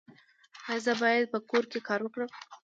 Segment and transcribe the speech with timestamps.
[0.67, 2.29] ایا زه باید په کور کې کار وکړم؟